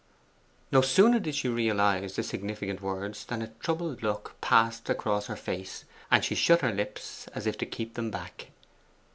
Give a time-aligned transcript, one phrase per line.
[0.71, 5.35] No sooner did she realise the significant words than a troubled look passed across her
[5.35, 8.47] face, and she shut her lips as if to keep them back.